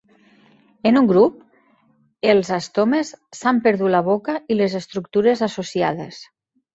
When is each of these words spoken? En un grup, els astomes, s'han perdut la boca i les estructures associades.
En 0.91 0.95
un 1.01 1.09
grup, 1.09 1.33
els 2.33 2.49
astomes, 2.57 3.11
s'han 3.41 3.59
perdut 3.67 3.93
la 3.97 4.01
boca 4.07 4.35
i 4.55 4.57
les 4.57 4.79
estructures 4.81 5.45
associades. 5.49 6.19